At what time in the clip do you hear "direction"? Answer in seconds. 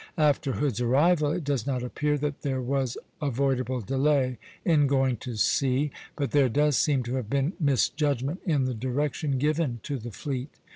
8.73-9.37